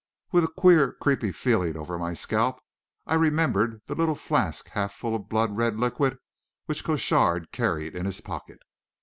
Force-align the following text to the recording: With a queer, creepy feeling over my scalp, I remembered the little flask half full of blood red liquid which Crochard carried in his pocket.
With 0.31 0.43
a 0.45 0.55
queer, 0.57 0.93
creepy 0.93 1.31
feeling 1.31 1.77
over 1.77 1.99
my 1.99 2.15
scalp, 2.15 2.59
I 3.05 3.13
remembered 3.13 3.83
the 3.85 3.93
little 3.93 4.15
flask 4.15 4.67
half 4.69 4.95
full 4.95 5.15
of 5.15 5.29
blood 5.29 5.55
red 5.55 5.79
liquid 5.79 6.17
which 6.65 6.83
Crochard 6.83 7.51
carried 7.51 7.95
in 7.95 8.07
his 8.07 8.19
pocket. 8.19 8.63